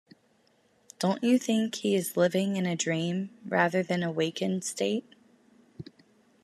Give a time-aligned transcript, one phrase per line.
[0.97, 5.05] Don't you think he is living in a dream rather than a wakened state?